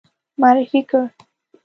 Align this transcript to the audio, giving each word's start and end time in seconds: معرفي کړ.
معرفي 0.41 0.81
کړ. 0.89 1.01